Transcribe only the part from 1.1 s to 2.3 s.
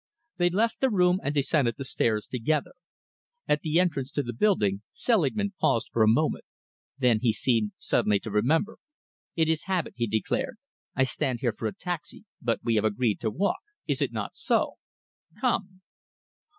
and descended the stairs